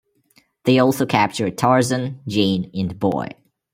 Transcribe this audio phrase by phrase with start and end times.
[0.63, 3.29] They also capture Tarzan, Jane, and Boy.